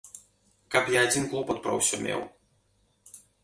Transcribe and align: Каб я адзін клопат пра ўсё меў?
Каб 0.75 0.89
я 0.93 1.03
адзін 1.09 1.29
клопат 1.33 1.61
пра 1.67 1.77
ўсё 1.79 2.03
меў? 2.09 2.21